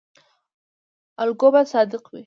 الګو 1.21 1.47
باید 1.53 1.67
صادق 1.73 2.03
وي 2.09 2.19